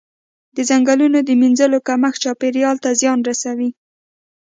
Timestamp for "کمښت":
1.87-2.19